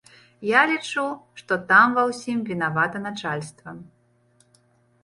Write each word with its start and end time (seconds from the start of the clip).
Я 0.51 0.61
лічу, 0.71 1.03
што 1.41 1.53
там 1.73 1.87
ва 1.99 2.07
ўсім 2.11 2.37
вінавата 2.49 2.97
начальства. 3.07 3.79